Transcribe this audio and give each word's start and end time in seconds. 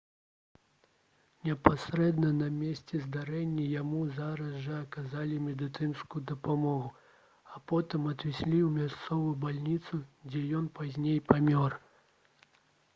непасрэдна 1.47 2.29
на 2.37 2.45
месцы 2.55 3.01
здарэння 3.03 3.65
яму 3.81 3.99
зараз 4.19 4.55
жа 4.63 4.79
аказалі 4.85 5.37
медыцынскую 5.49 6.23
дапамогу 6.33 6.89
а 7.57 7.61
потым 7.73 8.09
адвезлі 8.15 8.65
ў 8.71 8.73
мясцовую 8.81 9.37
бальніцу 9.45 10.03
дзе 10.33 10.45
ён 10.63 10.73
пазней 10.81 11.23
памёр 11.31 11.79